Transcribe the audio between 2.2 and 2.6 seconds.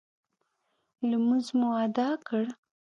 کړ.